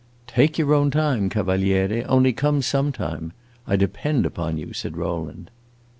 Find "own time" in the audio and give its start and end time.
0.73-1.29